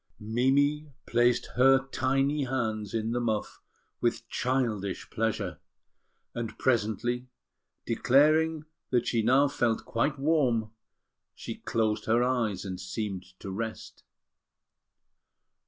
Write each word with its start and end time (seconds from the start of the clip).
Mimi 0.19 0.91
placed 1.05 1.45
her 1.57 1.87
tiny 1.89 2.45
hands 2.45 2.95
in 2.95 3.11
the 3.11 3.19
muff 3.21 3.61
with 3.99 4.27
childish 4.29 5.07
pleasure; 5.11 5.59
and 6.33 6.57
presently, 6.57 7.27
declaring 7.85 8.65
that 8.89 9.05
she 9.05 9.21
now 9.21 9.47
felt 9.47 9.85
quite 9.85 10.17
warm, 10.17 10.71
she 11.35 11.53
closed 11.53 12.05
her 12.05 12.23
eyes 12.23 12.65
and 12.65 12.79
seemed 12.81 13.37
to 13.41 13.51
rest. 13.51 14.01